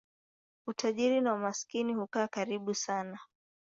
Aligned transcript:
Utajiri 0.67 1.21
na 1.21 1.33
umaskini 1.33 1.93
hukaa 1.93 2.27
karibu 2.27 2.73
sana. 2.75 3.19